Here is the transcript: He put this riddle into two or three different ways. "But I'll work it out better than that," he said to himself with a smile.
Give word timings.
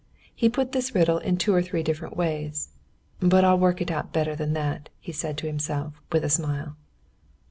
He 0.33 0.49
put 0.49 0.71
this 0.71 0.95
riddle 0.95 1.19
into 1.19 1.37
two 1.45 1.53
or 1.53 1.61
three 1.61 1.83
different 1.83 2.17
ways. 2.17 2.69
"But 3.19 3.43
I'll 3.45 3.59
work 3.59 3.81
it 3.81 3.91
out 3.91 4.11
better 4.11 4.35
than 4.35 4.53
that," 4.53 4.89
he 4.99 5.11
said 5.11 5.37
to 5.37 5.45
himself 5.45 5.93
with 6.11 6.23
a 6.23 6.27
smile. 6.31 6.75